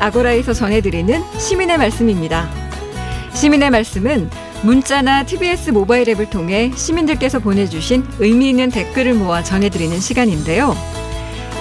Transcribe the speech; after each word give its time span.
아고라에서 0.00 0.52
전해드리는 0.52 1.22
시민의 1.38 1.78
말씀입니다. 1.78 2.50
시민의 3.32 3.70
말씀은 3.70 4.28
문자나 4.64 5.24
TBS 5.24 5.70
모바일 5.70 6.08
앱을 6.08 6.30
통해 6.30 6.72
시민들께서 6.74 7.38
보내주신 7.38 8.04
의미 8.18 8.48
있는 8.48 8.70
댓글을 8.70 9.14
모아 9.14 9.44
전해드리는 9.44 10.00
시간인데요. 10.00 10.74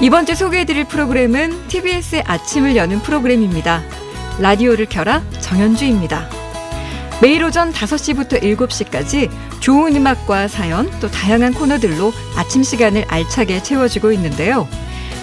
이번 0.02 0.26
주 0.26 0.34
소개해드릴 0.34 0.86
프로그램은 0.86 1.68
TBS의 1.68 2.24
아침을 2.26 2.76
여는 2.76 3.04
프로그램입니다. 3.04 3.84
라디오를 4.40 4.88
켜라 4.88 5.22
정현주입니다. 5.40 6.28
매일 7.22 7.44
오전 7.44 7.72
5시부터 7.72 8.42
7시까지 8.42 9.30
좋은 9.60 9.96
음악과 9.96 10.48
사연 10.48 10.90
또 11.00 11.08
다양한 11.12 11.54
코너들로 11.54 12.14
아침 12.36 12.64
시간을 12.64 13.06
알차게 13.08 13.62
채워주고 13.62 14.12
있는데요. 14.14 14.68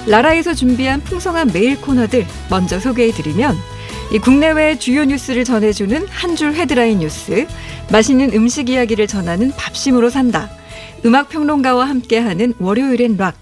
라라에서 0.06 0.54
준비한 0.54 1.00
풍성한 1.00 1.50
메일 1.52 1.80
코너들 1.80 2.26
먼저 2.48 2.78
소개해드리면 2.78 3.56
이 4.12 4.18
국내외 4.18 4.78
주요 4.78 5.04
뉴스를 5.04 5.44
전해주는 5.44 6.06
한 6.06 6.36
줄 6.36 6.54
헤드라인 6.54 7.00
뉴스, 7.00 7.46
맛있는 7.90 8.32
음식 8.34 8.68
이야기를 8.68 9.06
전하는 9.08 9.50
밥심으로 9.52 10.10
산다, 10.10 10.48
음악 11.04 11.28
평론가와 11.28 11.88
함께하는 11.88 12.54
월요일엔 12.58 13.16
락, 13.16 13.36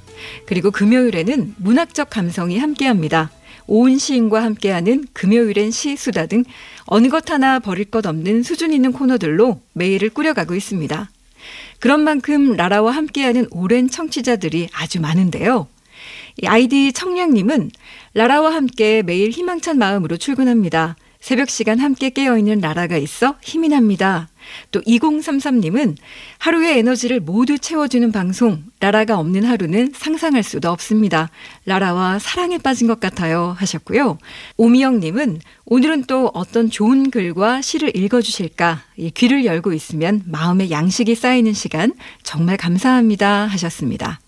그리고 0.46 0.70
금요일에는 0.70 1.54
문학적 1.58 2.08
감성이 2.08 2.58
함께합니다. 2.58 3.30
오은 3.66 3.98
시인과 3.98 4.42
함께하는 4.42 5.04
금요일엔 5.12 5.70
시수다 5.70 6.26
등 6.26 6.44
어느 6.86 7.08
것 7.08 7.30
하나 7.30 7.58
버릴 7.58 7.86
것 7.86 8.06
없는 8.06 8.42
수준 8.42 8.72
있는 8.72 8.92
코너들로 8.92 9.60
매일을 9.74 10.10
꾸려가고 10.10 10.54
있습니다. 10.54 11.10
그런 11.78 12.00
만큼 12.00 12.56
라라와 12.56 12.92
함께하는 12.92 13.48
오랜 13.50 13.90
청취자들이 13.90 14.68
아주 14.72 15.00
많은데요. 15.00 15.66
아이디 16.46 16.92
청량님은 16.92 17.70
라라와 18.14 18.54
함께 18.54 19.02
매일 19.02 19.30
희망찬 19.30 19.78
마음으로 19.78 20.16
출근합니다. 20.16 20.96
새벽 21.24 21.48
시간 21.48 21.78
함께 21.78 22.10
깨어있는 22.10 22.60
라라가 22.60 22.98
있어 22.98 23.36
힘이 23.40 23.70
납니다. 23.70 24.28
또 24.70 24.82
2033님은 24.82 25.96
하루의 26.36 26.78
에너지를 26.80 27.20
모두 27.20 27.58
채워주는 27.58 28.12
방송, 28.12 28.62
라라가 28.78 29.18
없는 29.18 29.44
하루는 29.44 29.92
상상할 29.94 30.42
수도 30.42 30.70
없습니다. 30.70 31.30
라라와 31.64 32.18
사랑에 32.18 32.58
빠진 32.58 32.88
것 32.88 33.00
같아요. 33.00 33.56
하셨고요. 33.56 34.18
오미영님은 34.58 35.40
오늘은 35.64 36.04
또 36.04 36.30
어떤 36.34 36.68
좋은 36.68 37.10
글과 37.10 37.62
시를 37.62 37.96
읽어주실까? 37.96 38.82
귀를 39.14 39.46
열고 39.46 39.72
있으면 39.72 40.22
마음의 40.26 40.70
양식이 40.70 41.14
쌓이는 41.14 41.54
시간 41.54 41.94
정말 42.22 42.58
감사합니다. 42.58 43.46
하셨습니다. 43.46 44.20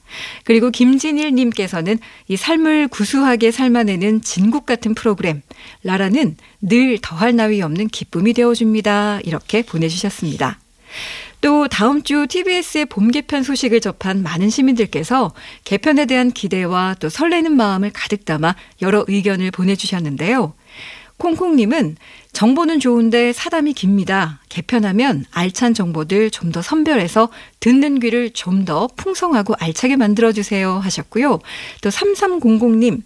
그리고 0.44 0.70
김진일 0.70 1.34
님께서는 1.34 1.98
이 2.28 2.36
삶을 2.36 2.88
구수하게 2.88 3.50
삶아내는 3.50 4.22
진국 4.22 4.66
같은 4.66 4.94
프로그램 4.94 5.42
라라는 5.82 6.36
늘 6.60 6.98
더할 7.00 7.36
나위 7.36 7.62
없는 7.62 7.88
기쁨이 7.88 8.32
되어줍니다. 8.32 9.20
이렇게 9.24 9.62
보내주셨습니다. 9.62 10.58
또 11.40 11.68
다음 11.68 12.02
주 12.02 12.26
TBS의 12.26 12.86
봄 12.86 13.10
개편 13.10 13.42
소식을 13.42 13.80
접한 13.80 14.22
많은 14.22 14.50
시민들께서 14.50 15.32
개편에 15.64 16.06
대한 16.06 16.30
기대와 16.30 16.96
또 16.98 17.08
설레는 17.08 17.56
마음을 17.56 17.90
가득 17.92 18.24
담아 18.24 18.56
여러 18.82 19.04
의견을 19.06 19.50
보내주셨는데요. 19.50 20.54
콩콩님은 21.18 21.96
정보는 22.32 22.80
좋은데 22.80 23.32
사담이 23.32 23.72
깁니다. 23.72 24.40
개편하면 24.48 25.24
알찬 25.30 25.74
정보들 25.74 26.30
좀 26.30 26.52
더 26.52 26.62
선별해서 26.62 27.30
듣는 27.60 28.00
귀를 28.00 28.30
좀 28.30 28.64
더 28.64 28.88
풍성하고 28.96 29.54
알차게 29.58 29.96
만들어주세요 29.96 30.72
하셨고요. 30.78 31.40
또 31.82 31.88
3300님, 31.88 33.02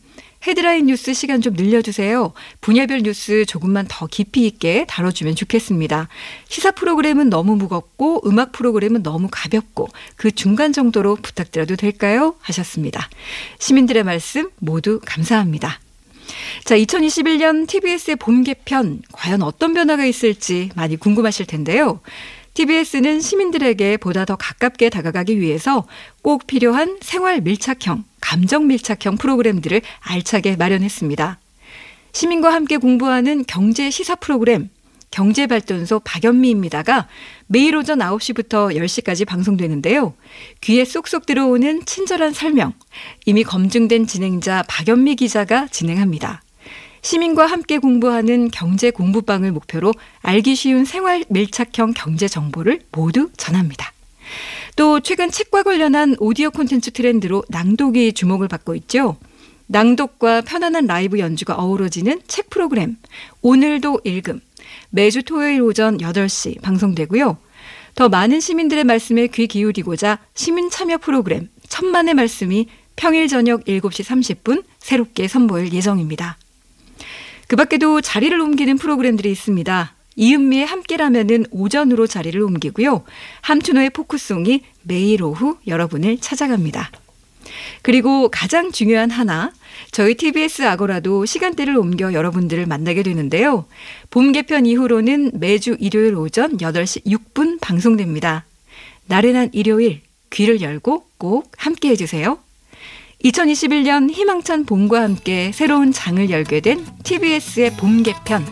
헤드라인 0.46 0.86
뉴스 0.86 1.12
시간 1.12 1.42
좀 1.42 1.52
늘려주세요. 1.54 2.32
분야별 2.60 3.02
뉴스 3.02 3.44
조금만 3.44 3.86
더 3.88 4.06
깊이 4.06 4.46
있게 4.46 4.86
다뤄주면 4.88 5.34
좋겠습니다. 5.34 6.08
시사 6.48 6.70
프로그램은 6.70 7.28
너무 7.28 7.56
무겁고 7.56 8.22
음악 8.26 8.52
프로그램은 8.52 9.02
너무 9.02 9.28
가볍고 9.30 9.88
그 10.16 10.30
중간 10.30 10.72
정도로 10.72 11.16
부탁드려도 11.16 11.76
될까요? 11.76 12.34
하셨습니다. 12.40 13.08
시민들의 13.58 14.02
말씀 14.04 14.48
모두 14.58 15.00
감사합니다. 15.04 15.78
자, 16.64 16.76
2021년 16.76 17.66
TBS의 17.66 18.16
봄 18.16 18.42
개편 18.42 19.02
과연 19.12 19.42
어떤 19.42 19.74
변화가 19.74 20.04
있을지 20.04 20.70
많이 20.74 20.96
궁금하실 20.96 21.46
텐데요. 21.46 22.00
TBS는 22.54 23.20
시민들에게 23.20 23.96
보다 23.96 24.24
더 24.24 24.36
가깝게 24.36 24.90
다가가기 24.90 25.40
위해서 25.40 25.86
꼭 26.22 26.46
필요한 26.46 26.98
생활 27.00 27.40
밀착형, 27.40 28.04
감정 28.20 28.66
밀착형 28.66 29.16
프로그램들을 29.16 29.80
알차게 30.00 30.56
마련했습니다. 30.56 31.38
시민과 32.12 32.52
함께 32.52 32.76
공부하는 32.76 33.44
경제 33.46 33.90
시사 33.90 34.16
프로그램 34.16 34.68
경제발전소 35.10 36.00
박연미입니다가 36.00 37.08
매일 37.46 37.76
오전 37.76 37.98
9시부터 37.98 38.76
10시까지 38.76 39.26
방송되는데요. 39.26 40.14
귀에 40.60 40.84
쏙쏙 40.84 41.26
들어오는 41.26 41.84
친절한 41.84 42.32
설명, 42.32 42.72
이미 43.26 43.42
검증된 43.42 44.06
진행자 44.06 44.64
박연미 44.68 45.16
기자가 45.16 45.66
진행합니다. 45.68 46.42
시민과 47.02 47.46
함께 47.46 47.78
공부하는 47.78 48.50
경제 48.50 48.90
공부방을 48.90 49.52
목표로 49.52 49.92
알기 50.20 50.54
쉬운 50.54 50.84
생활 50.84 51.24
밀착형 51.28 51.94
경제 51.94 52.28
정보를 52.28 52.80
모두 52.92 53.30
전합니다. 53.36 53.92
또 54.76 55.00
최근 55.00 55.30
책과 55.30 55.62
관련한 55.62 56.14
오디오 56.20 56.50
콘텐츠 56.50 56.90
트렌드로 56.90 57.44
낭독이 57.48 58.12
주목을 58.12 58.48
받고 58.48 58.74
있죠. 58.76 59.16
낭독과 59.66 60.42
편안한 60.42 60.86
라이브 60.86 61.18
연주가 61.18 61.54
어우러지는 61.54 62.20
책 62.26 62.50
프로그램 62.50 62.96
오늘도 63.40 64.00
읽음 64.04 64.40
매주 64.90 65.22
토요일 65.22 65.62
오전 65.62 65.98
8시 65.98 66.60
방송되고요. 66.60 67.38
더 67.94 68.08
많은 68.08 68.40
시민들의 68.40 68.84
말씀에 68.84 69.26
귀 69.28 69.46
기울이고자 69.46 70.18
시민 70.34 70.70
참여 70.70 70.98
프로그램 70.98 71.48
천만의 71.68 72.14
말씀이 72.14 72.66
평일 72.96 73.28
저녁 73.28 73.64
7시 73.64 74.04
30분 74.04 74.64
새롭게 74.78 75.28
선보일 75.28 75.72
예정입니다. 75.72 76.36
그 77.48 77.56
밖에도 77.56 78.00
자리를 78.00 78.38
옮기는 78.38 78.76
프로그램들이 78.76 79.30
있습니다. 79.30 79.94
이은미의 80.16 80.66
함께라면은 80.66 81.46
오전으로 81.50 82.06
자리를 82.06 82.40
옮기고요. 82.40 83.04
함춘호의 83.40 83.90
포크송이 83.90 84.62
매일 84.82 85.22
오후 85.22 85.56
여러분을 85.66 86.18
찾아갑니다. 86.18 86.90
그리고 87.82 88.28
가장 88.30 88.72
중요한 88.72 89.10
하나, 89.10 89.52
저희 89.90 90.14
TBS 90.14 90.62
아고라도 90.62 91.24
시간대를 91.24 91.76
옮겨 91.76 92.12
여러분들을 92.12 92.66
만나게 92.66 93.02
되는데요. 93.02 93.66
봄 94.10 94.32
개편 94.32 94.66
이후로는 94.66 95.32
매주 95.34 95.76
일요일 95.80 96.14
오전 96.14 96.58
8시 96.58 97.04
6분 97.06 97.60
방송됩니다. 97.60 98.44
나른한 99.06 99.50
일요일 99.52 100.02
귀를 100.30 100.60
열고 100.60 101.04
꼭 101.18 101.50
함께 101.56 101.90
해주세요. 101.90 102.38
2021년 103.24 104.10
희망찬 104.10 104.64
봄과 104.64 105.02
함께 105.02 105.50
새로운 105.52 105.92
장을 105.92 106.30
열게 106.30 106.60
된 106.60 106.86
TBS의 107.04 107.76
봄 107.76 108.02
개편. 108.02 108.46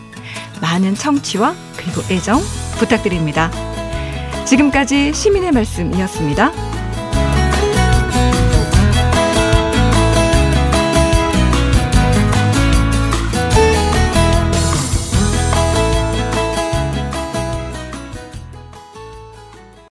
많은 0.61 0.93
청취와 0.95 1.55
그리고 1.77 2.01
애정 2.13 2.39
부탁드립니다. 2.77 3.51
지금까지 4.45 5.13
시민의 5.13 5.51
말씀이었습니다. 5.51 6.68